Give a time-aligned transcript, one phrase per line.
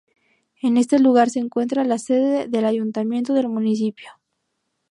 [0.63, 4.09] En este lugar se encuentra la sede del ayuntamiento del municipio.